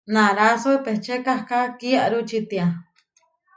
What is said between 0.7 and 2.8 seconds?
epečé kahká kiarú čitiá.